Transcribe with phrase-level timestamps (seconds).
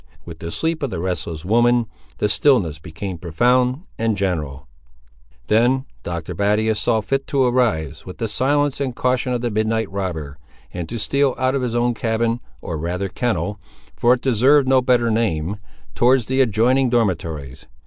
[0.25, 1.85] With the sleep of the restless woman,
[2.17, 4.67] the stillness became profound and general.
[5.45, 6.33] Then Dr.
[6.33, 10.39] Battius saw fit to arise, with the silence and caution of the midnight robber,
[10.73, 13.59] and to steal out of his own cabin, or rather kennel,
[13.95, 15.57] for it deserved no better name,
[15.93, 17.67] towards the adjoining dormitories.